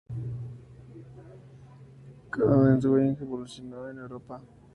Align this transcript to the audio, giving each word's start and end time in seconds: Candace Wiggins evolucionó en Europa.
Candace 2.31 2.87
Wiggins 2.89 3.21
evolucionó 3.21 3.87
en 3.87 3.99
Europa. 3.99 4.41